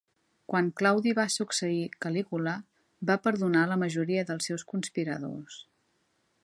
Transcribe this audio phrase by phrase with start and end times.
[0.51, 2.55] Quan Claudi va succeir Caligula,
[3.11, 5.63] va perdonar la majoria dels seus conspiradors.